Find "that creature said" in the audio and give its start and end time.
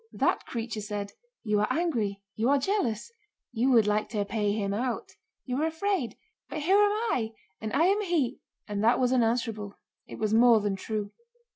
0.13-1.11